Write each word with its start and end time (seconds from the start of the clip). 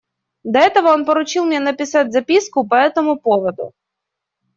До 0.43 0.57
этого 0.57 0.87
он 0.87 1.05
поручил 1.05 1.45
мне 1.45 1.59
написать 1.59 2.11
записку 2.11 2.67
по 2.67 2.73
этому 2.73 3.19
поводу. 3.19 3.73